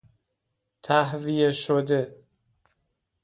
تهویه 0.81 1.51
شده 1.51 2.23